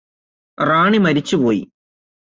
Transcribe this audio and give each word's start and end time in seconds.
റാണി 0.57 0.97
മരിച്ചുപോയി 0.97 1.61